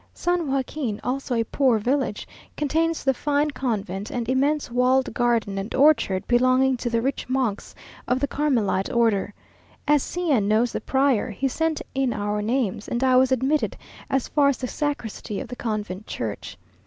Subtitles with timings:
[0.15, 5.75] San Joaquin, also a poor village, contains the fine convent and immense walled garden and
[5.75, 7.75] orchard belonging to the rich monks
[8.07, 9.31] of the Carmelite order.
[9.87, 13.77] As C n knows the prior, he sent in our names, and I was admitted
[14.09, 16.57] as far as the sacristy of the convent church.